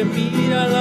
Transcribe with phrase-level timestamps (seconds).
[0.00, 0.79] que mira la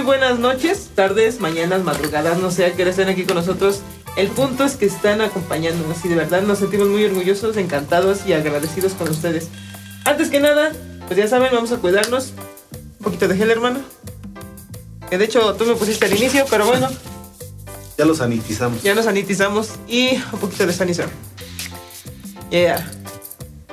[0.00, 3.80] muy, buenas noches, tardes, mañanas, madrugadas, no sé a qué hora estén aquí con nosotros.
[4.16, 8.32] El punto es que están acompañándonos y de verdad nos sentimos muy orgullosos, encantados y
[8.32, 9.48] agradecidos con ustedes.
[10.06, 10.72] Antes que nada,
[11.06, 12.32] pues ya saben, vamos a cuidarnos.
[12.98, 13.80] Un poquito de gel, hermano.
[15.10, 16.88] Que de hecho tú me pusiste al inicio, pero bueno,
[17.98, 18.82] Ya lo sanitizamos.
[18.82, 21.08] ya nos sanitizamos y un poquito de sanizar.
[22.50, 22.90] Yeah.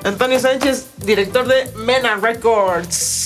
[0.04, 3.17] Antonio Sánchez, director de Mena Records.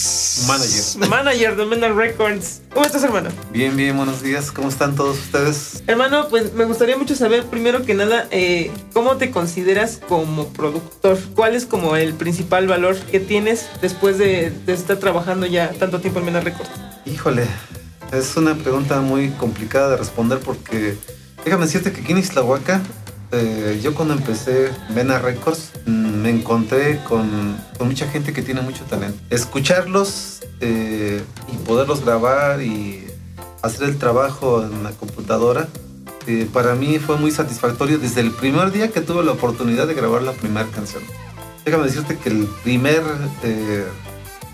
[0.48, 1.10] Manager.
[1.10, 2.62] Manager de Mena Records.
[2.74, 3.30] ¿Cómo estás, hermano?
[3.52, 4.52] Bien, bien, buenos días.
[4.52, 5.84] ¿Cómo están todos ustedes?
[5.88, 11.20] Hermano, pues me gustaría mucho saber, primero que nada, eh, ¿cómo te consideras como productor?
[11.36, 16.00] ¿Cuál es como el principal valor que tienes después de, de estar trabajando ya tanto
[16.00, 16.70] tiempo en Mena Records?
[17.06, 17.46] Híjole,
[18.12, 20.98] es una pregunta muy complicada de responder porque
[21.44, 22.82] déjame decirte que aquí en Islahuaca,
[23.32, 25.72] eh, yo cuando empecé Vena Records,
[26.22, 29.20] me encontré con, mucha gente que tiene mucho talento.
[29.30, 33.08] Escucharlos eh, y poderlos grabar y
[33.62, 35.68] hacer el trabajo en la computadora,
[36.28, 39.96] eh, para mí fue muy satisfactorio desde el primer día que tuve la oportunidad de
[39.96, 41.04] grabar la primera canción.
[41.66, 43.02] Déjame decirte que el primer,
[43.44, 43.86] eh,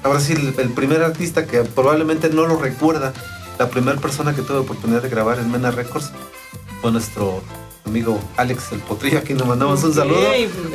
[0.04, 3.14] ahora sí, el, el primer artista que probablemente no lo recuerda,
[3.60, 6.12] la primera persona que tuve la oportunidad de grabar en Mena Records
[6.82, 7.42] fue nuestro
[7.88, 10.20] amigo Alex el Potrillo, a quien le mandamos un saludo.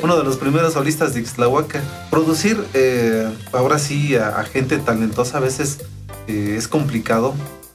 [0.02, 1.80] Uno de los primeros solistas de Ixtlahuaca.
[2.10, 5.78] Producir, eh, ahora sí, a, a gente talentosa a veces
[6.26, 7.34] eh, es complicado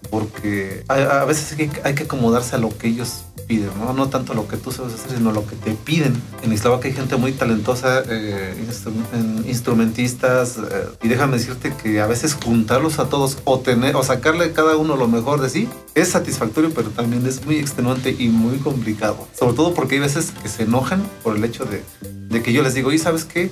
[0.09, 3.93] porque a, a veces hay que, hay que acomodarse a lo que ellos piden, ¿no?
[3.93, 6.21] No tanto lo que tú sabes hacer, sino lo que te piden.
[6.43, 12.01] En Ixtlahuaca hay gente muy talentosa, eh, instru- en- instrumentistas, eh, y déjame decirte que
[12.01, 15.69] a veces juntarlos a todos o tener o sacarle cada uno lo mejor de sí
[15.95, 19.27] es satisfactorio, pero también es muy extenuante y muy complicado.
[19.37, 21.83] Sobre todo porque hay veces que se enojan por el hecho de,
[22.29, 23.49] de que yo les digo, ¿y sabes qué?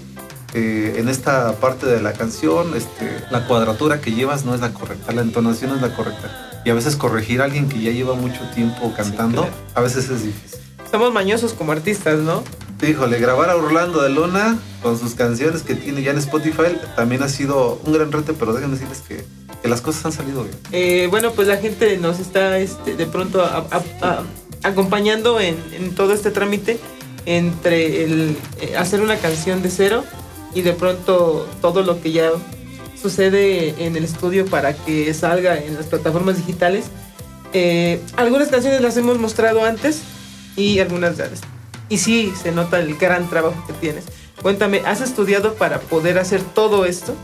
[0.53, 4.73] Eh, en esta parte de la canción, este, la cuadratura que llevas no es la
[4.73, 6.44] correcta, la entonación es la correcta.
[6.65, 9.55] Y a veces corregir a alguien que ya lleva mucho tiempo cantando, claro.
[9.75, 10.59] a veces es difícil.
[10.91, 12.43] Somos mañosos como artistas, ¿no?
[12.85, 17.23] Híjole, grabar a Orlando de Luna con sus canciones que tiene ya en Spotify también
[17.23, 19.23] ha sido un gran reto, pero déjenme decirles que,
[19.61, 20.55] que las cosas han salido bien.
[20.71, 24.23] Eh, bueno, pues la gente nos está este, de pronto a- a- a-
[24.63, 26.79] acompañando en, en todo este trámite
[27.25, 30.03] entre el eh, hacer una canción de cero
[30.53, 32.29] y de pronto todo lo que ya
[33.01, 36.85] sucede en el estudio para que salga en las plataformas digitales.
[37.53, 40.01] Eh, algunas canciones las hemos mostrado antes
[40.55, 41.29] y algunas ya.
[41.89, 44.05] Y sí, se nota el gran trabajo que tienes.
[44.41, 47.15] Cuéntame, ¿has estudiado para poder hacer todo esto?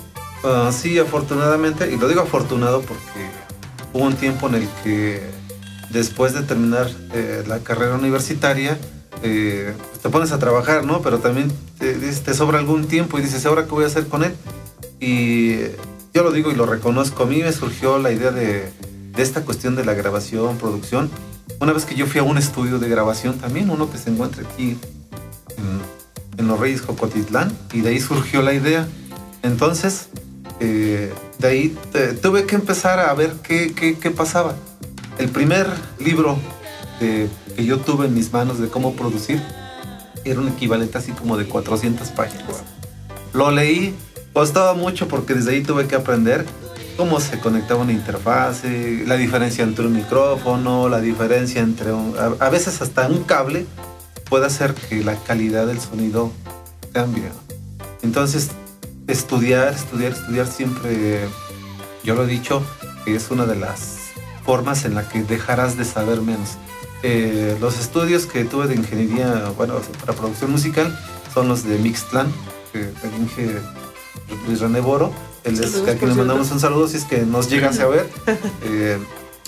[0.44, 3.30] Ah, sí, afortunadamente, y lo digo afortunado porque
[3.94, 5.22] hubo un tiempo en el que
[5.92, 8.78] después de terminar eh, la carrera universitaria,
[9.24, 11.02] eh, te pones a trabajar, ¿no?
[11.02, 14.24] Pero también te, te sobra algún tiempo y dices, ¿ahora qué voy a hacer con
[14.24, 14.34] él?
[15.02, 15.58] Y
[16.14, 18.70] yo lo digo y lo reconozco, a mí me surgió la idea de,
[19.16, 21.10] de esta cuestión de la grabación, producción,
[21.60, 24.44] una vez que yo fui a un estudio de grabación también, uno que se encuentra
[24.48, 24.78] aquí
[25.58, 28.88] en, en Los Reyes Jocotitlán, y de ahí surgió la idea.
[29.44, 30.08] Entonces,
[30.60, 34.56] eh, de ahí eh, tuve que empezar a ver qué, qué, qué pasaba.
[35.18, 35.68] El primer
[36.00, 36.38] libro
[37.00, 39.42] de- que yo tuve en mis manos de cómo producir
[40.24, 42.46] era un equivalente así como de 400 páginas.
[43.34, 43.94] Lo leí,
[44.34, 46.46] costaba mucho porque desde ahí tuve que aprender
[46.98, 52.50] cómo se conectaba una interfase, la diferencia entre un micrófono, la diferencia entre un, a,
[52.50, 53.66] veces hasta un cable
[54.30, 56.32] puede hacer que la calidad del sonido
[56.94, 57.24] cambie.
[58.02, 58.52] Entonces,
[59.08, 61.28] estudiar, estudiar, estudiar siempre,
[62.04, 62.62] yo lo he dicho,
[63.04, 63.98] que es una de las
[64.46, 66.58] formas en la que dejarás de saber menos.
[67.04, 70.98] Eh, los estudios que tuve de ingeniería, bueno, para producción musical,
[71.34, 72.32] son los de Mixtlan,
[72.72, 73.60] que el Inge
[74.48, 75.12] Luis René Boro,
[75.44, 78.10] él es a quien le mandamos un saludo si es que nos llegase a ver.
[78.64, 78.98] Eh,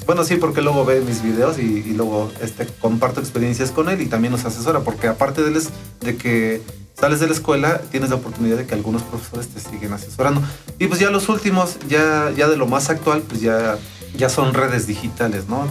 [0.05, 4.01] bueno, sí, porque luego ve mis videos y, y luego este, comparto experiencias con él
[4.01, 5.61] y también nos asesora, porque aparte de,
[6.01, 6.61] de que
[6.93, 10.41] sales de la escuela, tienes la oportunidad de que algunos profesores te siguen asesorando.
[10.79, 13.77] Y pues ya los últimos, ya, ya de lo más actual, pues ya,
[14.17, 15.67] ya son redes digitales, ¿no?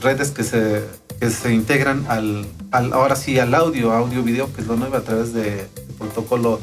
[0.00, 0.84] Redes que se,
[1.20, 4.96] que se integran al, al, ahora sí, al audio, audio, video, que es lo nuevo
[4.96, 6.60] a través de, de protocolo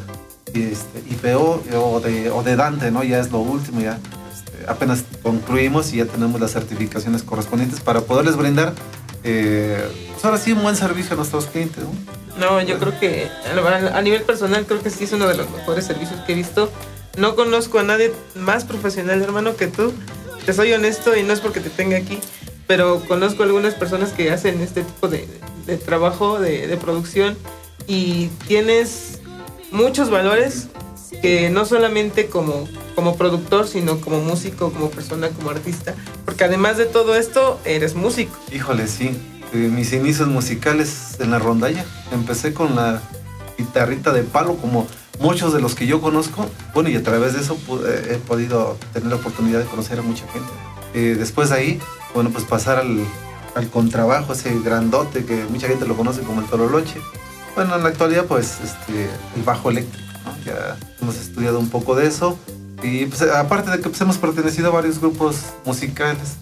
[0.64, 3.04] este, IPO o de, o de Dante, ¿no?
[3.04, 4.00] Ya es lo último, ya.
[4.34, 8.74] este, apenas concluimos y ya tenemos las certificaciones correspondientes para poderles brindar,
[9.24, 11.84] eh, pues ahora sí, un buen servicio a nuestros clientes.
[12.40, 12.62] ¿no?
[12.62, 13.30] Yo creo que
[13.94, 16.70] a nivel personal creo que sí es uno de los mejores servicios que he visto.
[17.18, 19.94] No conozco a nadie más profesional, hermano, que tú.
[20.46, 22.20] Te soy honesto y no es porque te tenga aquí,
[22.68, 25.28] pero conozco algunas personas que hacen este tipo de,
[25.66, 27.36] de trabajo, de, de producción,
[27.88, 29.15] y tienes
[29.76, 30.68] muchos valores
[31.22, 35.94] que no solamente como, como productor, sino como músico, como persona, como artista,
[36.24, 38.36] porque además de todo esto, eres músico.
[38.52, 39.18] Híjole, sí.
[39.54, 41.86] Eh, mis inicios musicales en la rondalla.
[42.12, 43.02] Empecé con la
[43.58, 44.88] guitarrita de palo, como
[45.20, 46.48] muchos de los que yo conozco.
[46.74, 50.02] Bueno, y a través de eso eh, he podido tener la oportunidad de conocer a
[50.02, 50.52] mucha gente.
[50.94, 51.80] Eh, después de ahí,
[52.14, 53.00] bueno, pues pasar al,
[53.56, 57.00] al contrabajo, ese grandote que mucha gente lo conoce como el tololoche.
[57.56, 60.06] Bueno, en la actualidad, pues, este, el bajo eléctrico.
[60.46, 62.38] Ya hemos estudiado un poco de eso.
[62.84, 66.36] Y pues, aparte de que pues, hemos pertenecido a varios grupos musicales,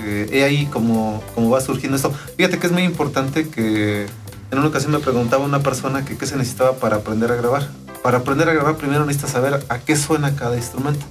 [0.00, 2.12] eh, he ahí como, como va surgiendo esto.
[2.36, 4.06] Fíjate que es muy importante que
[4.50, 7.68] en una ocasión me preguntaba una persona que qué se necesitaba para aprender a grabar.
[8.02, 11.04] Para aprender a grabar primero necesitas saber a qué suena cada instrumento.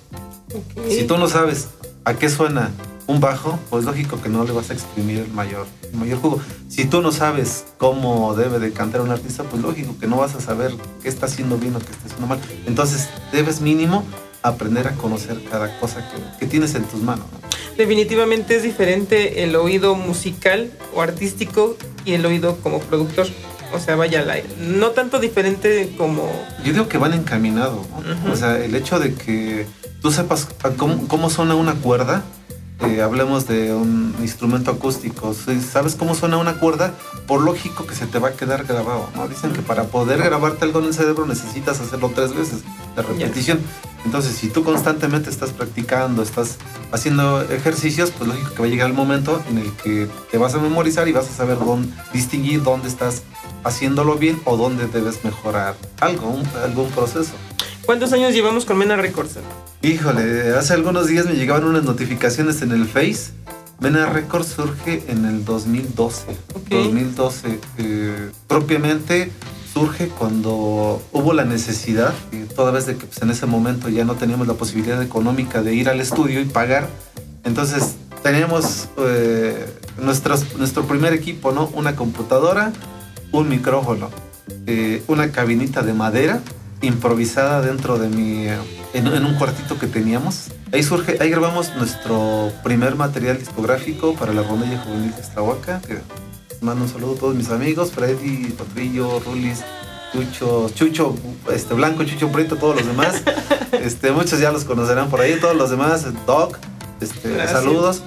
[0.88, 1.68] Si tú no sabes
[2.06, 2.72] a qué suena
[3.08, 6.42] un bajo, pues lógico que no le vas a exprimir el mayor, el mayor jugo.
[6.68, 10.36] Si tú no sabes cómo debe de cantar un artista, pues lógico que no vas
[10.36, 12.40] a saber qué está haciendo bien o qué está haciendo mal.
[12.66, 14.04] Entonces debes mínimo
[14.44, 17.26] aprender a conocer cada cosa que, que tienes en tus manos.
[17.78, 23.28] Definitivamente es diferente el oído musical o artístico y el oído como productor.
[23.74, 26.30] O sea, vaya, la, no tanto diferente como...
[26.64, 27.86] Yo digo que van encaminados.
[27.90, 27.98] ¿no?
[27.98, 28.34] Uh -huh.
[28.34, 29.66] O sea, el hecho de que
[30.02, 32.24] tú sepas cómo, cómo suena una cuerda,
[32.80, 36.94] eh, hablemos de un instrumento acústico, si sabes cómo suena una cuerda,
[37.26, 39.28] por lógico que se te va a quedar grabado, ¿no?
[39.28, 42.64] Dicen que para poder grabarte algo en el cerebro necesitas hacerlo tres veces,
[42.96, 43.60] de repetición.
[44.06, 46.58] Entonces, si tú constantemente estás practicando, estás
[46.92, 50.54] haciendo ejercicios, pues lógico que va a llegar el momento en el que te vas
[50.54, 53.24] a memorizar y vas a saber dónde, distinguir dónde estás
[53.64, 57.34] haciéndolo bien o dónde debes mejorar algo, un, algún proceso.
[57.88, 59.38] ¿Cuántos años llevamos con Mena Records?
[59.82, 63.32] Híjole, hace algunos días me llegaban unas notificaciones en el Face.
[63.80, 66.26] Mena Records surge en el 2012.
[66.54, 66.84] Okay.
[66.84, 67.60] 2012.
[67.78, 69.32] Eh, propiamente
[69.74, 74.04] surge cuando hubo la necesidad, eh, toda vez de que pues, en ese momento ya
[74.04, 76.90] no teníamos la posibilidad económica de ir al estudio y pagar.
[77.46, 79.66] Entonces teníamos eh,
[80.02, 81.70] nuestros, nuestro primer equipo, ¿no?
[81.74, 82.74] Una computadora,
[83.32, 84.10] un micrófono,
[84.66, 86.42] eh, una cabinita de madera
[86.82, 88.48] improvisada dentro de mi
[88.94, 90.48] en, en, un cuartito que teníamos.
[90.72, 95.82] Ahí surge, ahí grabamos nuestro primer material discográfico para la rondalla juvenil de Eslahuaca.
[95.82, 96.00] Que
[96.62, 99.64] mando un saludo a todos mis amigos, Freddy, Patrillo, Rulis,
[100.14, 101.16] Chucho, Chucho,
[101.52, 103.22] este Blanco, Chucho Prieto, todos los demás.
[103.72, 106.58] este, muchos ya los conocerán por ahí, todos los demás, Doc,
[107.02, 108.04] este, saludos.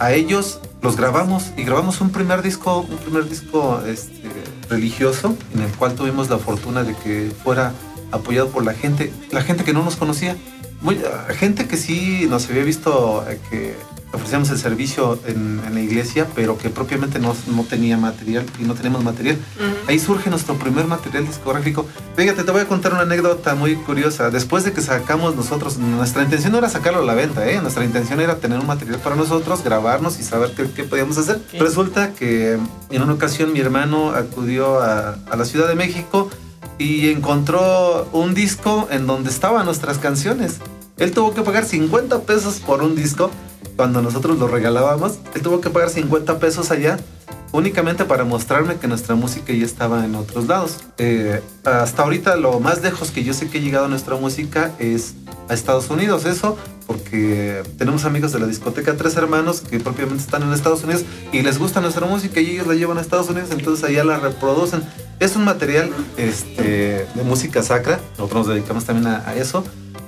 [0.00, 4.28] A ellos los grabamos y grabamos un primer disco, un primer disco este,
[4.68, 7.72] religioso en el cual tuvimos la fortuna de que fuera
[8.10, 10.36] apoyado por la gente, la gente que no nos conocía,
[10.80, 11.00] muy,
[11.38, 13.74] gente que sí nos había visto eh, que
[14.14, 18.64] ofrecíamos el servicio en, en, la iglesia, pero que propiamente no, no tenía material y
[18.64, 19.36] no tenemos material.
[19.36, 19.88] Uh -huh.
[19.88, 21.86] Ahí surge nuestro primer material discográfico.
[22.16, 24.30] Fíjate, te voy a contar una anécdota muy curiosa.
[24.30, 27.60] Después de que sacamos nosotros, nuestra intención no era sacarlo a la venta, ¿eh?
[27.60, 31.36] nuestra intención era tener un material para nosotros, grabarnos y saber qué, qué podíamos hacer.
[31.48, 31.60] Okay.
[31.60, 32.58] Resulta que
[32.90, 36.30] en una ocasión mi hermano acudió a, a la Ciudad de México
[36.78, 40.58] y encontró un disco en donde estaban nuestras canciones.
[40.96, 43.30] Él tuvo que pagar 50 pesos por un disco
[43.76, 45.18] cuando nosotros lo regalábamos.
[45.34, 46.98] Él tuvo que pagar 50 pesos allá
[47.52, 50.78] únicamente para mostrarme que nuestra música ya estaba en otros lados.
[50.98, 55.14] Eh, hasta ahorita lo más lejos que yo sé que ha llegado nuestra música es
[55.48, 56.24] a Estados Unidos.
[56.24, 61.04] Eso porque tenemos amigos de la discoteca Tres Hermanos que propiamente están en Estados Unidos
[61.32, 64.18] y les gusta nuestra música y ellos la llevan a Estados Unidos, entonces allá la
[64.18, 64.82] reproducen.
[65.20, 69.64] Es un material este, de música sacra, nosotros nos dedicamos también a, a eso.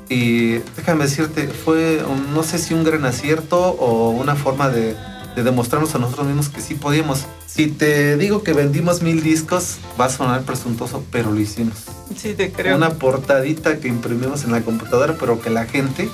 [0.08, 4.94] Y déjame decirte, fue un, no sé si un gran acierto o una forma de,
[5.34, 7.26] de, demostrarnos a nosotros mismos que sí podíamos.
[7.46, 11.78] Si te digo que vendimos mil discos, va a sonar presuntuoso, pero lo hicimos.
[12.16, 12.76] Sí, te creo.
[12.76, 16.08] Una portadita que imprimimos en la computadora, pero que la gente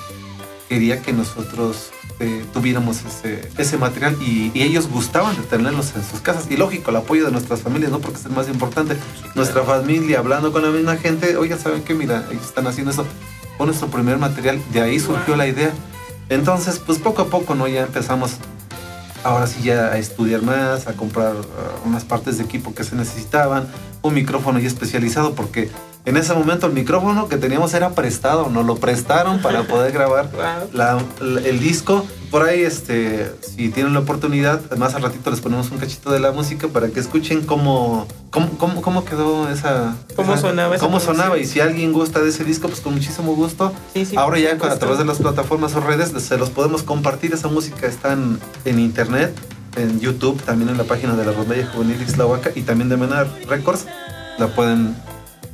[0.71, 1.91] quería que nosotros
[2.23, 6.47] eh, tuviéramos ese, ese material y, y, ellos gustaban de tenerlos en sus casas.
[6.49, 7.99] Y lógico, el apoyo de nuestras familias, ¿no?
[7.99, 8.97] Porque es el más importante.
[9.35, 11.95] Nuestra familia hablando con la misma gente, oiga, ¿saben qué?
[11.95, 13.05] Mira, ellos están haciendo eso
[13.57, 15.73] fue nuestro primer material, de ahí surgió la idea.
[16.29, 17.69] Entonces, pues poco a poco, ¿no?
[17.69, 18.37] Ya empezamos
[19.25, 22.97] ahora sí ya a estudiar más, a comprar uh, unas partes de equipo que se
[22.97, 23.69] necesitaban,
[24.03, 25.71] un micrófono ya especializado, porque
[26.05, 30.29] En ese momento el micrófono que teníamos era prestado, nos lo prestaron para poder grabar
[31.45, 32.05] el disco.
[32.31, 36.19] Por ahí, este, si tienen la oportunidad, más al ratito les ponemos un cachito de
[36.19, 39.95] la música para que escuchen cómo, cómo, cómo, quedó esa...
[40.17, 40.79] Cómo sonaba.
[40.79, 41.39] Cómo sonaba.
[41.39, 43.73] Y si alguien gusta de ese disco, pues con muchísimo gusto.
[44.17, 47.35] Ahora ya a través de las plataformas o redes se los podemos compartir.
[47.35, 49.39] Esa música está en, en internet
[49.77, 53.29] en YouTube, también en la página de la Rondalla Juvenil Islahuaca y también de Menar
[53.47, 53.87] Records.
[54.39, 54.97] La pueden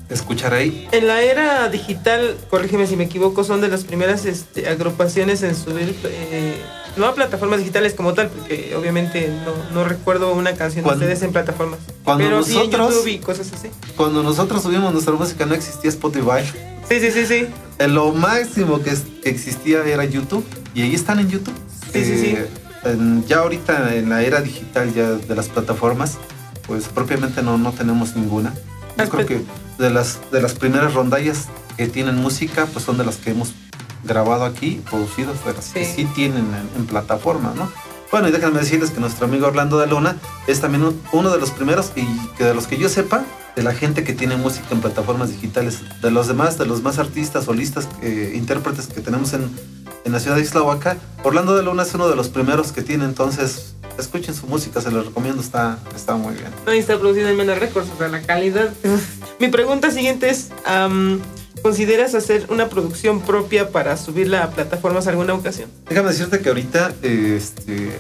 [0.09, 0.89] escuchar ahí.
[0.93, 5.55] En la era digital, corrígeme si me equivoco, son de las primeras este, agrupaciones en
[5.55, 6.57] subir, eh,
[6.97, 9.31] no a plataformas digitales como tal, porque obviamente
[9.73, 11.81] no, recuerdo una canción de ustedes en plataformas.
[12.05, 13.69] Cuando pero nosotros, sí en YouTube y cosas así.
[13.97, 16.43] Cuando nosotros subimos nuestra música no existía Spotify.
[16.89, 17.47] Sí, sí, sí, sí.
[17.87, 21.55] Lo máximo que, existía era YouTube y ahí están en YouTube.
[21.93, 22.37] Sí, sí, sí.
[22.85, 26.17] Eh, ya ahorita en la era digital ya de las plataformas,
[26.67, 28.55] pues propiamente no, no tenemos ninguna.
[28.99, 29.43] Yo creo que
[29.79, 33.55] de las, de las primeras rondallas que tienen música, pues son de las que hemos
[34.03, 37.71] grabado aquí, producido, de las que sí tienen en, plataforma, ¿no?
[38.11, 41.51] Bueno, y déjenme decirles que nuestro amigo Orlando de Luna es también uno de los
[41.51, 43.25] primeros y que de los que yo sepa,
[43.55, 46.99] de la gente que tiene música en plataformas digitales, de los demás, de los más
[46.99, 49.51] artistas, solistas, eh, intérpretes que tenemos en,
[50.05, 50.97] en la ciudad de Islahuaca.
[51.23, 54.91] Orlando de Luna es uno de los primeros que tiene, entonces escuchen su música, se
[54.91, 56.49] los recomiendo, está, está muy bien.
[56.67, 58.73] No, y está producido en Mena Records, o sea, la calidad.
[59.41, 60.49] Mi pregunta siguiente es,
[61.63, 65.71] ¿consideras hacer una producción propia para subirla a plataformas alguna ocasión?
[65.89, 67.99] Déjame decirte que ahorita, este,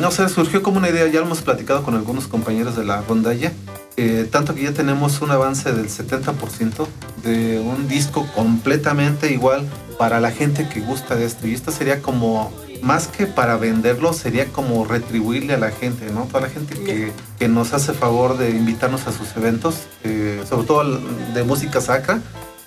[0.00, 3.02] no sé, surgió como una idea, ya lo hemos platicado con algunos compañeros de la
[3.02, 3.52] rondalla,
[3.96, 6.86] eh, tanto que ya tenemos un avance del 70%
[7.22, 9.66] de un disco completamente igual
[9.98, 11.46] para la gente que gusta de esto.
[11.46, 12.52] Y esto sería como,
[12.82, 16.24] más que para venderlo, sería como retribuirle a la gente, ¿no?
[16.24, 20.66] Toda la gente que, que nos hace favor de invitarnos a sus eventos, eh, sobre
[20.66, 21.00] todo
[21.34, 22.20] de música sacra,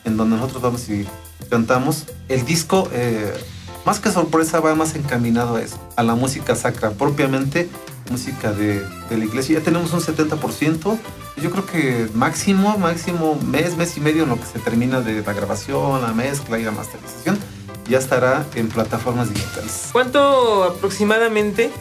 [0.06, 1.08] en donde nosotros vamos y
[1.50, 2.06] cantamos.
[2.28, 3.34] El disco, eh,
[3.86, 7.70] más que sorpresa, va más encaminado a eso, a la música sacra propiamente
[8.10, 9.60] música de, de, la iglesia.
[9.60, 10.98] Ya tenemos un 70%.
[11.42, 15.22] Yo creo que máximo, máximo mes, mes y medio en lo que se termina de
[15.22, 17.39] la grabación, la mezcla y la masterización,
[17.90, 19.90] ya estará en plataformas digitales.
[19.92, 21.72] ¿Cuánto aproximadamente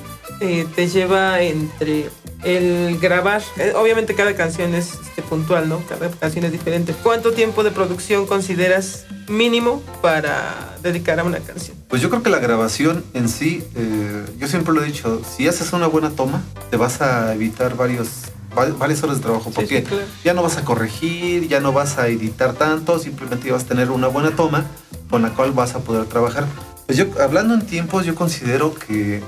[0.40, 2.10] eh, te lleva entre
[2.44, 3.42] el grabar?
[3.58, 5.82] Eh, obviamente cada canción es este, puntual, ¿no?
[5.88, 6.94] Cada canción es diferente.
[7.02, 11.76] ¿Cuánto tiempo de producción consideras mínimo para dedicar a una canción?
[11.88, 15.46] Pues yo creo que la grabación en sí, eh, yo siempre lo he dicho, si
[15.48, 18.08] haces una buena toma, te vas a evitar varios
[18.54, 19.84] varias horas de trabajo porque
[20.24, 23.90] ya no vas a corregir, ya no vas a editar tanto, simplemente vas a tener
[23.90, 24.64] una buena toma
[25.10, 26.46] con la cual vas a poder trabajar.
[26.86, 29.22] Pues yo, hablando en tiempos, yo considero que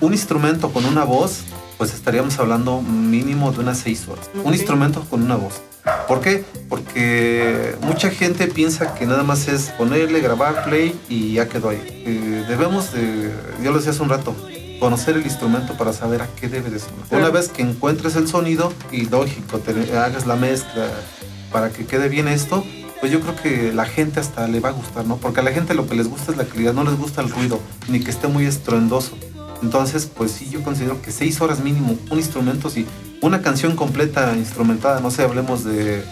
[0.00, 1.44] un instrumento con una voz,
[1.78, 4.28] pues estaríamos hablando mínimo de unas seis horas.
[4.44, 5.62] Un instrumento con una voz.
[6.08, 6.44] ¿Por qué?
[6.68, 11.80] Porque mucha gente piensa que nada más es ponerle, grabar, play y ya quedó ahí.
[12.06, 14.34] Eh, debemos de, yo lo decía hace un rato,
[14.78, 17.06] conocer el instrumento para saber a qué debe de sonar.
[17.10, 20.88] Una vez que encuentres el sonido y lógico, te hagas la mezcla
[21.52, 22.64] para que quede bien esto,
[23.00, 25.16] pues yo creo que la gente hasta le va a gustar, ¿no?
[25.16, 27.30] Porque a la gente lo que les gusta es la calidad, no les gusta el
[27.30, 29.16] ruido, ni que esté muy estruendoso.
[29.62, 32.86] Entonces, pues sí, yo considero que seis horas mínimo, un instrumento, sí,
[33.22, 36.04] una canción completa instrumentada, no sé, hablemos de,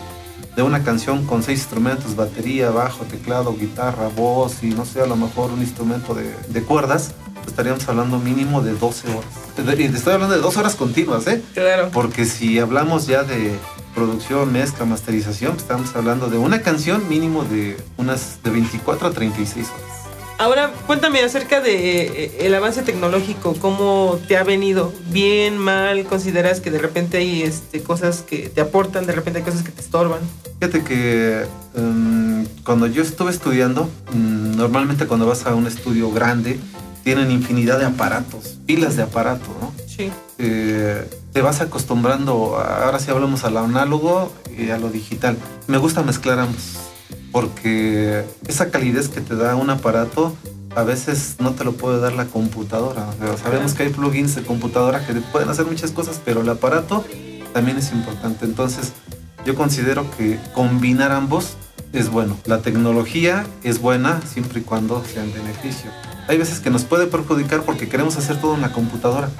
[0.56, 5.06] de una canción con seis instrumentos, batería, bajo, teclado, guitarra, voz y no sé, a
[5.06, 7.14] lo mejor un instrumento de, de cuerdas,
[7.46, 9.78] estaríamos hablando mínimo de 12 horas.
[9.78, 11.42] Y estoy hablando de dos horas continuas, ¿eh?
[11.54, 11.90] Claro.
[11.92, 13.56] Porque si hablamos ya de
[13.94, 19.68] producción, mezcla, masterización, estamos hablando de una canción mínimo de unas de 24 a 36
[19.68, 19.94] horas.
[20.36, 26.60] Ahora, cuéntame acerca de eh, el avance tecnológico, cómo te ha venido, bien, mal, consideras
[26.60, 29.80] que de repente hay este, cosas que te aportan, de repente hay cosas que te
[29.80, 30.20] estorban.
[30.58, 31.46] Fíjate que
[31.76, 36.58] em, cuando yo estuve estudiando, mm, normalmente cuando vas a un estudio grande,
[37.04, 39.72] tienen infinidad de aparatos, pilas de aparatos, ¿no?
[39.86, 40.10] Sí.
[40.38, 45.36] Eh, te vas acostumbrando, ahora sí hablamos al análogo y a lo digital.
[45.66, 46.78] Me gusta mezclar ambos,
[47.30, 50.34] porque esa calidez que te da un aparato
[50.74, 53.06] a veces no te lo puede dar la computadora.
[53.40, 57.04] sabemos que hay plugins de computadora que pueden hacer muchas cosas, pero el aparato
[57.52, 58.44] también es importante.
[58.44, 58.92] Entonces,
[59.44, 61.56] yo considero que combinar ambos
[61.92, 62.36] es bueno.
[62.46, 65.90] La tecnología es buena siempre y cuando sea en beneficio
[66.28, 69.30] hay veces que nos puede perjudicar porque queremos hacer todo en la computadora.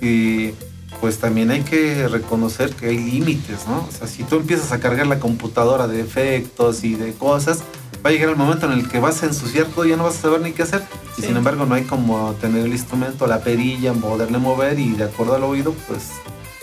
[0.00, 0.52] Y
[1.00, 3.86] pues también hay que reconocer que hay límites, ¿no?
[3.88, 7.62] O sea, si tú empiezas a cargar la computadora de efectos y de cosas,
[8.04, 10.04] va a llegar el momento en el que vas a ensuciar todo y ya no
[10.04, 10.82] vas a saber ni qué hacer.
[11.16, 15.04] Y sin embargo no hay como tener el instrumento, la perilla, poderle mover y de
[15.04, 16.10] acuerdo al oído, pues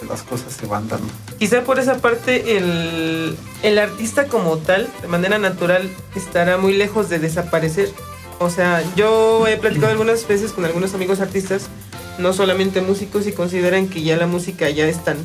[0.08, 1.08] las cosas se van dando.
[1.40, 7.10] Quizá por esa parte el, el artista como tal, de manera natural, estará muy lejos
[7.10, 7.92] de desaparecer.
[8.40, 11.68] O sea, yo he platicado algunas veces con algunos amigos artistas,
[12.20, 15.18] no solamente músicos, y consideran que ya la música ya es tan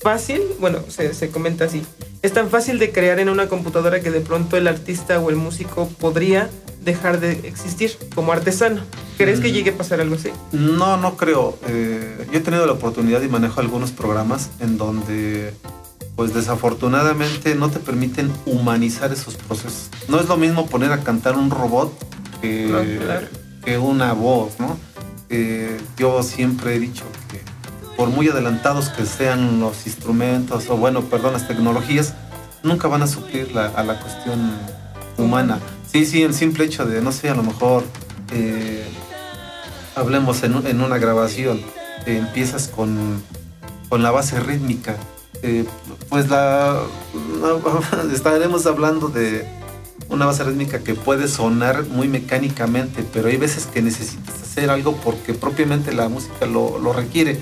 [0.00, 1.82] fácil, bueno, se, se comenta así,
[2.22, 5.36] es tan fácil de crear en una computadora que de pronto el artista o el
[5.36, 6.48] músico podría
[6.82, 8.80] dejar de existir como artesano.
[9.18, 9.52] ¿Crees que Mm.
[9.52, 10.30] llegue a pasar algo así?
[10.52, 11.58] No, no creo.
[11.68, 15.52] Eh, yo he tenido la oportunidad y manejo algunos programas en donde,
[16.16, 19.90] pues desafortunadamente, no te permiten humanizar esos procesos.
[20.08, 21.92] No es lo mismo poner a cantar un robot
[22.40, 23.26] que, No, claro.
[23.64, 24.76] que una voz, ¿no?
[25.28, 27.40] Eh, yo siempre he dicho que
[27.96, 32.14] por muy adelantados que sean los instrumentos, o bueno, perdón, las tecnologías,
[32.62, 34.52] nunca van a suplir la- a la cuestión
[35.18, 35.58] humana.
[35.92, 37.84] Sí, sí, el simple hecho de, no sé, a lo mejor...
[38.32, 38.84] eh,
[39.96, 41.60] hablemos en, en una grabación,
[42.06, 43.22] eh, empiezas con,
[43.88, 44.96] con la base rítmica,
[45.42, 45.64] eh,
[46.08, 46.80] pues la,
[48.14, 49.46] estaremos hablando de
[50.10, 54.96] una base rítmica que puede sonar muy mecánicamente, pero hay veces que necesitas hacer algo
[54.96, 57.38] porque propiamente la música lo, requiere.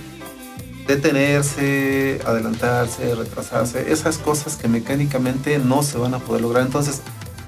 [0.86, 6.64] Detenerse, adelantarse, retrasarse, esas cosas que mecánicamente no se van a poder lograr.
[6.64, 7.02] Entonces,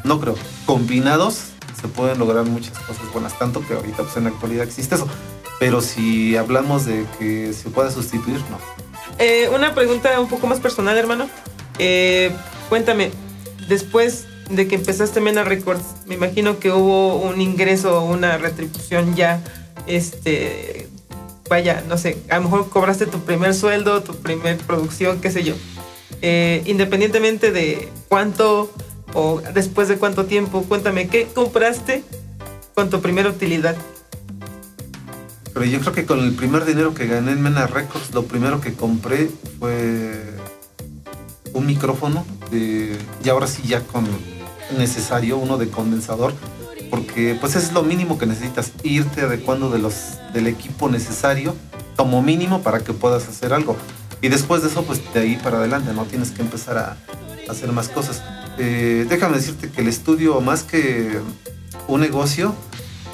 [0.04, 0.34] no creo.
[0.66, 4.94] Combinados se pueden lograr muchas cosas buenas, tanto que ahorita pues en la actualidad existe
[4.94, 5.08] eso.
[5.58, 8.58] Pero si hablamos de que se pueda sustituir, no.
[9.18, 11.28] Eh, una pregunta un poco más personal, hermano.
[11.78, 12.30] Eh,
[12.68, 13.10] cuéntame,
[13.68, 19.42] después de que empezaste Mena Records, me imagino que hubo un ingreso, una retribución ya,
[19.86, 20.88] este,
[21.48, 25.44] vaya, no sé, a lo mejor cobraste tu primer sueldo, tu primer producción, qué sé
[25.44, 25.54] yo.
[26.22, 28.70] Eh, independientemente de cuánto
[29.14, 32.04] o después de cuánto tiempo, cuéntame, ¿qué compraste
[32.74, 33.76] con tu primera utilidad?
[35.52, 38.60] Pero yo creo que con el primer dinero que gané en Mena Records, lo primero
[38.60, 40.22] que compré fue
[41.52, 44.06] un micrófono y ahora sí ya con
[44.76, 46.34] necesario, uno de condensador,
[46.90, 49.94] porque pues es lo mínimo que necesitas, irte adecuando de los,
[50.32, 51.54] del equipo necesario
[51.96, 53.76] como mínimo para que puedas hacer algo.
[54.22, 56.96] Y después de eso, pues de ahí para adelante, no tienes que empezar a,
[57.48, 58.22] a hacer más cosas.
[58.58, 61.18] Eh, déjame decirte que el estudio, más que
[61.88, 62.54] un negocio,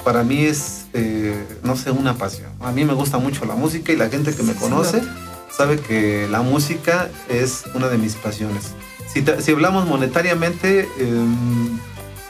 [0.03, 2.51] para mí es, eh, no sé, una pasión.
[2.61, 5.07] A mí me gusta mucho la música y la gente que me conoce no.
[5.51, 8.71] sabe que la música es una de mis pasiones.
[9.11, 11.79] Si, si hablamos monetariamente, em,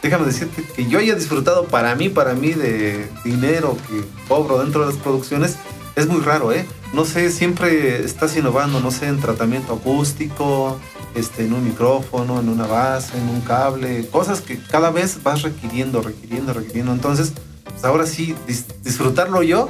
[0.01, 4.81] déjame decirte que yo haya disfrutado para mí, para mí de dinero que cobro dentro
[4.81, 5.55] de las producciones,
[5.95, 6.65] es muy raro, ¿eh?
[6.93, 10.79] No sé, siempre estás innovando, no sé, en tratamiento acústico,
[11.15, 15.41] este, en un micrófono, en una base, en un cable, cosas que cada vez vas
[15.41, 16.91] requiriendo, requiriendo, requiriendo.
[16.93, 19.67] Entonces, pues ahora sí, dis- disfrutarlo yo,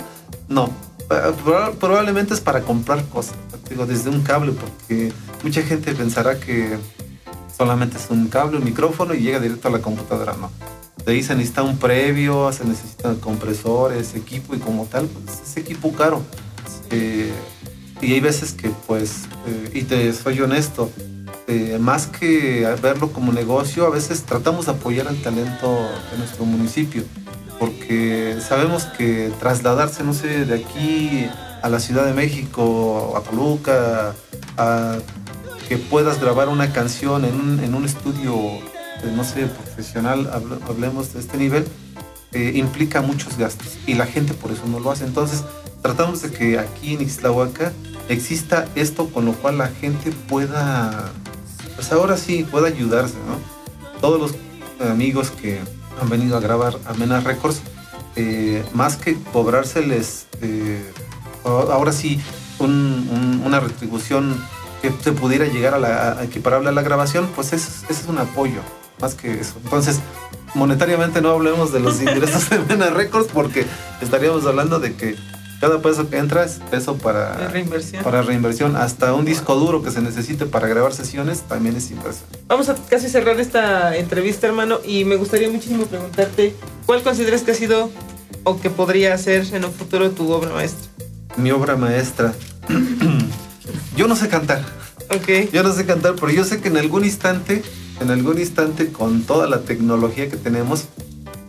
[0.49, 0.69] no.
[1.09, 3.35] Proba- Probablemente es para comprar cosas,
[3.69, 5.11] digo, desde un cable, porque
[5.43, 6.77] mucha gente pensará que
[7.55, 10.51] solamente es un cable, un micrófono y llega directo a la computadora, no.
[11.05, 15.55] De ahí se necesita un previo, se necesitan compresores, equipo y como tal, pues es
[15.57, 16.21] equipo caro.
[16.91, 17.31] Eh,
[18.01, 20.91] y hay veces que pues, eh, y te soy honesto,
[21.47, 26.43] eh, más que verlo como negocio, a veces tratamos de apoyar el talento de nuestro
[26.43, 27.03] municipio,
[27.59, 31.27] porque sabemos que trasladarse, no sé, de aquí
[31.61, 34.13] a la Ciudad de México, a Toluca,
[34.57, 34.97] a
[35.67, 41.19] que puedas grabar una canción en un, estudio, eh, no sé, profesional, hable- hablemos de
[41.19, 41.67] este nivel,
[42.31, 45.05] eh, implica muchos gastos y la gente por eso no lo hace.
[45.05, 45.43] Entonces,
[45.81, 47.73] tratamos de que aquí en Ixtlahuaca
[48.07, 51.11] exista esto con lo cual la gente pueda,
[51.75, 53.99] pues ahora sí, pueda ayudarse, ¿no?
[53.99, 54.35] Todos los
[54.89, 55.59] amigos que
[56.01, 57.62] han venido a grabar a Mena Records,
[58.15, 60.83] eh, más que cobrárseles, eh,
[61.43, 62.19] ahora sí,
[62.60, 64.36] un- un- una retribución
[64.81, 68.07] que se pudiera llegar a la a equiparable a la grabación, pues ese es, es
[68.07, 68.62] un apoyo,
[69.01, 69.53] más que eso.
[69.63, 69.99] Entonces,
[70.55, 73.65] monetariamente no hablemos de los ingresos de Mena Records porque
[74.01, 75.15] estaríamos hablando de que
[75.59, 78.03] cada peso que entra es peso De para, reinversión.
[78.03, 78.75] para reinversión.
[78.75, 82.27] Hasta un disco duro que se necesite para grabar sesiones también es inversión.
[82.47, 87.51] Vamos a casi cerrar esta entrevista, hermano, y me gustaría muchísimo preguntarte, ¿cuál consideras que
[87.51, 87.89] ha sido
[88.43, 90.87] o que podría ser en un futuro tu obra maestra?
[91.37, 92.33] Mi obra maestra.
[93.95, 94.61] yo no sé cantar.
[95.09, 95.51] Ok.
[95.51, 97.63] Yo no sé cantar, pero yo sé que en algún instante,
[98.01, 100.85] en algún instante, con toda la tecnología que tenemos,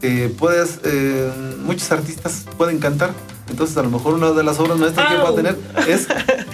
[0.03, 1.31] eh, puedes, eh,
[1.65, 3.13] muchos artistas pueden cantar.
[3.51, 5.23] Entonces, a lo mejor una de las obras maestras que Au.
[5.23, 5.59] voy a tener
[5.89, 6.07] es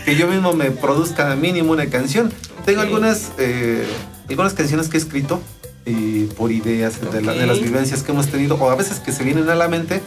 [0.05, 2.33] que yo mismo me produzca mínimo una canción.
[2.65, 3.87] Tengo algunas, eh,
[4.29, 5.41] algunas canciones que he escrito
[5.87, 9.13] eh, por ideas de, la- de las vivencias que hemos tenido, o a veces que
[9.13, 10.01] se vienen a la mente.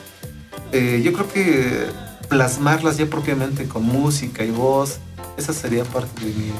[0.71, 1.85] Eh, yo creo que
[2.29, 4.97] plasmarlas ya propiamente con música y voz
[5.37, 6.51] esa sería parte de mi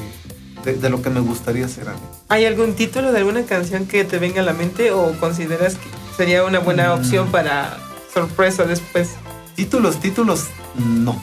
[0.82, 2.00] de, lo que me gustaría hacer a mí.
[2.30, 5.88] ¿Hay algún título de alguna canción que te venga a la mente o consideras que
[6.16, 7.00] sería una buena mm.
[7.00, 7.78] opción para
[8.14, 9.10] sorpresa después?
[9.58, 11.20] Títulos, títulos, no.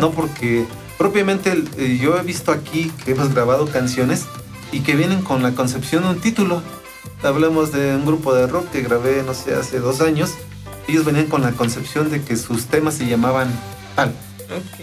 [0.00, 0.64] No, porque
[0.98, 4.26] propiamente eh, yo he visto aquí que hemos grabado canciones
[4.70, 6.62] y que vienen con la concepción de un título.
[7.24, 10.34] Hablemos de un grupo de rock que grabé, no sé, hace dos años.
[10.86, 13.48] Ellos venían con la concepción de que sus temas se llamaban
[13.96, 14.14] tal.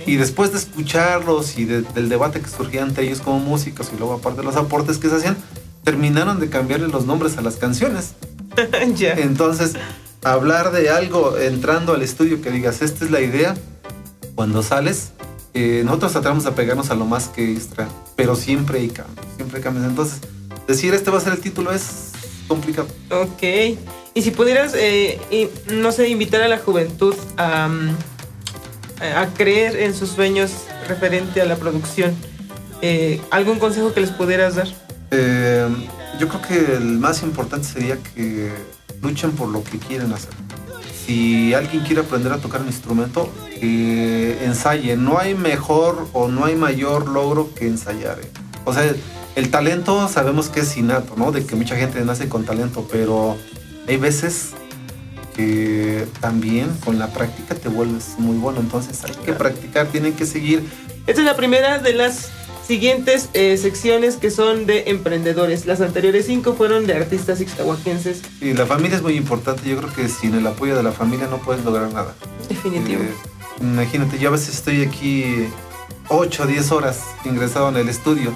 [0.06, 4.16] Y después de escucharlos y del debate que surgía entre ellos como músicos y luego
[4.16, 5.38] aparte de los aportes que se hacían,
[5.86, 8.16] terminaron de cambiarle los nombres a las canciones.
[9.00, 9.76] Entonces,
[10.24, 13.56] hablar de algo entrando al estudio que digas, esta es la idea,
[14.36, 15.12] cuando sales,
[15.54, 19.58] eh, nosotros tratamos de pegarnos a lo más que extra, pero siempre hay cambios, siempre
[19.58, 19.86] hay cambios.
[19.86, 20.20] Entonces,
[20.68, 22.12] decir este va a ser el título es
[22.48, 22.88] complicado.
[23.12, 23.78] Ok.
[24.16, 27.70] Y si pudieras, eh, no sé, invitar a la juventud a...
[29.04, 30.52] Eh, a creer en sus sueños
[30.88, 32.16] referente a la producción.
[32.82, 34.68] Eh, ¿Algún consejo que les pudieras dar?
[36.14, 38.52] Eh, yo creo que el más importante sería que
[39.02, 40.32] luchen por lo que quieren hacer.
[41.06, 43.30] Si alguien quiere aprender a tocar un instrumento,
[43.64, 44.98] que ensaye.
[44.98, 48.20] No hay mejor o no hay mayor logro que ensayar.
[48.66, 48.94] O sea,
[49.36, 51.32] el talento sabemos que es innato, ¿no?
[51.32, 53.38] De que mucha gente nace con talento, pero
[53.88, 54.52] hay veces
[55.34, 58.60] que también con la práctica te vuelves muy bueno.
[58.60, 60.70] Entonces hay que practicar, tienen que seguir.
[61.08, 62.32] Esta es la primera de las
[62.66, 65.66] siguientes eh, secciones que son de emprendedores.
[65.66, 68.22] Las anteriores cinco fueron de artistas ixtahuaquenses.
[68.42, 69.70] Y la familia es muy importante.
[69.70, 72.16] Yo creo que sin el apoyo de la familia no puedes lograr nada.
[72.50, 73.04] Definitivo.
[73.04, 73.14] Eh,
[73.62, 75.48] imagínate, yo a veces estoy aquí
[76.10, 78.36] 8 o 10 horas ingresado en el estudio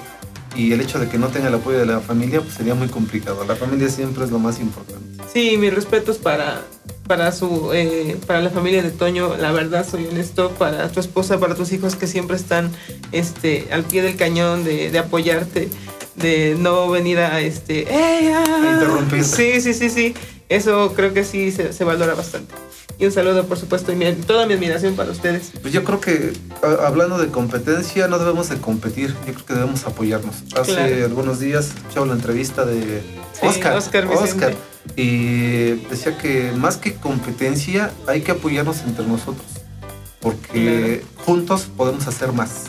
[0.56, 2.88] y el hecho de que no tenga el apoyo de la familia pues sería muy
[2.88, 3.44] complicado.
[3.44, 5.22] La familia siempre es lo más importante.
[5.32, 6.62] Sí, mis respetos para,
[7.08, 11.40] para, su, eh, para la familia de Toño, la verdad soy honesto, para tu esposa,
[11.40, 12.70] para tus hijos que siempre están
[13.10, 15.68] este, al pie del cañón de, apoyarte,
[16.14, 19.24] de no venir a, este, interrumpir.
[19.24, 20.14] Sí, sí, sí, sí.
[20.48, 22.54] Eso creo que sí se valora bastante.
[23.00, 25.52] Y un saludo, por supuesto, y toda mi admiración para ustedes.
[25.62, 26.32] Pues yo creo que
[26.84, 30.34] hablando de competencia, no debemos de competir, yo creo que debemos apoyarnos.
[30.60, 33.02] Hace algunos días escuchaba la entrevista de
[33.40, 33.76] Oscar.
[33.76, 34.56] Oscar,
[34.96, 39.46] y decía que más que competencia, hay que apoyarnos entre nosotros.
[40.20, 42.64] Porque juntos podemos hacer más.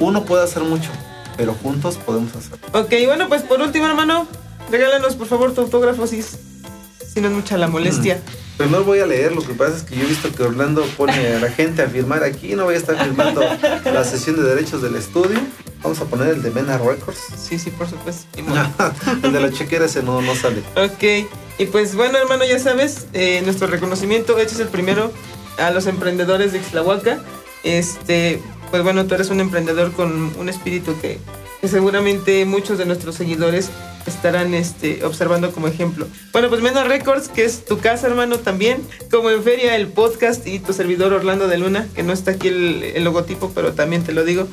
[0.00, 0.90] Uno puede hacer mucho,
[1.36, 2.58] pero juntos podemos hacer.
[2.72, 4.26] Ok, bueno, pues por último, hermano,
[4.70, 8.16] regálanos por favor tu autógrafo si, si no es mucha la molestia.
[8.16, 8.46] Mm.
[8.56, 11.34] Primero voy a leer, lo que pasa es que yo he visto que Orlando pone
[11.34, 13.42] a la gente a firmar aquí, no voy a estar firmando
[13.84, 15.38] la sesión de derechos del estudio.
[15.82, 17.20] Vamos a poner el de Mena Records.
[17.36, 18.26] Sí, sí, por supuesto.
[19.22, 20.62] el de la chequera ese no, no sale.
[20.74, 25.12] Ok, y pues bueno hermano, ya sabes, eh, nuestro reconocimiento, este es el primero
[25.58, 27.18] a los emprendedores de Ixtlahuaca.
[27.64, 28.40] Este,
[28.70, 31.18] pues bueno, tú eres un emprendedor con un espíritu que,
[31.66, 33.70] seguramente muchos de nuestros seguidores
[34.06, 36.06] estarán este, observando como ejemplo.
[36.32, 38.86] Bueno, pues Mena Records, que es tu casa, hermano, también.
[39.10, 42.48] Como en Feria, el podcast y tu servidor Orlando de Luna, que no está aquí
[42.48, 44.46] el, logotipo, pero también te lo digo.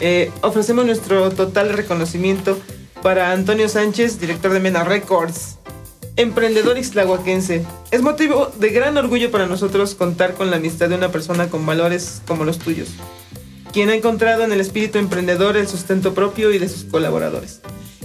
[0.00, 2.58] Eh, ofrecemos nuestro total reconocimiento
[3.02, 5.57] para Antonio Sánchez, director de Mena Records,
[6.18, 7.64] emprendedor islahuaquense.
[7.92, 11.64] Es motivo de gran orgullo para nosotros contar con la amistad de una persona con
[11.64, 12.88] valores como los tuyos,
[13.72, 17.60] quien ha encontrado en el espíritu emprendedor el sustento propio y de sus colaboradores.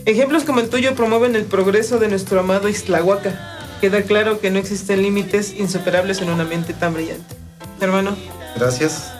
[0.05, 3.57] Ejemplos como el tuyo promueven el progreso de nuestro amado Islahuaca.
[3.81, 7.35] Queda claro que no existen límites insuperables en una mente tan brillante.
[7.81, 8.15] Hermano.
[8.55, 9.11] Gracias,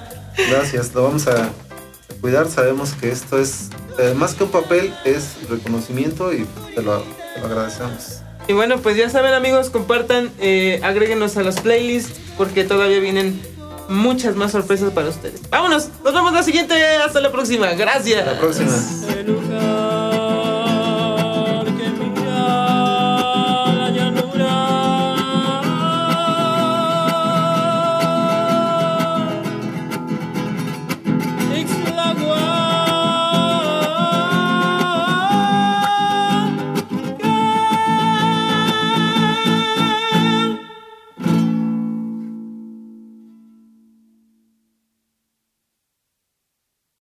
[0.50, 0.94] gracias.
[0.94, 1.50] Lo vamos a
[2.22, 2.48] cuidar.
[2.48, 7.04] Sabemos que esto es eh, más que un papel, es reconocimiento y te lo,
[7.44, 8.23] agradecemos.
[8.48, 13.42] Y bueno, pues ya saben amigos, compartan, eh, agréguenos a las playlists porque todavía vienen
[13.88, 15.42] muchas más sorpresas para ustedes.
[15.50, 17.72] Vámonos, nos vemos la siguiente, hasta la próxima.
[17.74, 18.20] Gracias.
[18.20, 19.13] Hasta la próxima.